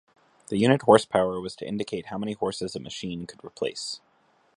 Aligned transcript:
The 0.47 0.57
unit 0.57 0.81
horsepower 0.81 1.39
was 1.39 1.55
to 1.57 1.67
indicate 1.67 2.07
how 2.07 2.17
many 2.17 2.33
horses 2.33 2.75
a 2.75 2.79
machine 2.79 3.27
could 3.27 3.43
replace. 3.45 4.01